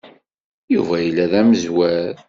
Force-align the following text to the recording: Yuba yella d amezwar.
Yuba 0.73 0.95
yella 1.05 1.25
d 1.31 1.33
amezwar. 1.39 2.15